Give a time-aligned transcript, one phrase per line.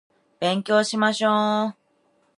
[0.39, 1.77] 勉強しましょう